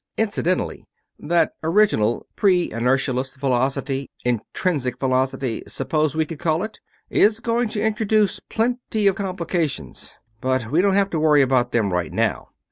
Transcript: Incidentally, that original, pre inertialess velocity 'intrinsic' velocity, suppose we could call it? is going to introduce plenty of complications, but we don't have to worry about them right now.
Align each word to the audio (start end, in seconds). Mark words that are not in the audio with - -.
Incidentally, 0.17 0.87
that 1.19 1.51
original, 1.61 2.25
pre 2.35 2.71
inertialess 2.71 3.37
velocity 3.37 4.09
'intrinsic' 4.25 4.99
velocity, 4.99 5.61
suppose 5.67 6.15
we 6.15 6.25
could 6.25 6.39
call 6.39 6.63
it? 6.63 6.79
is 7.11 7.39
going 7.39 7.69
to 7.69 7.85
introduce 7.85 8.39
plenty 8.49 9.05
of 9.05 9.15
complications, 9.15 10.15
but 10.41 10.71
we 10.71 10.81
don't 10.81 10.95
have 10.95 11.11
to 11.11 11.19
worry 11.19 11.43
about 11.43 11.71
them 11.71 11.93
right 11.93 12.13
now. 12.13 12.49